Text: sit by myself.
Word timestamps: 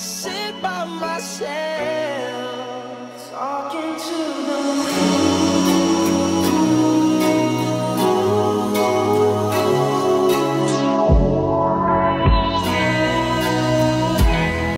sit 0.00 0.62
by 0.62 0.84
myself. 0.84 1.59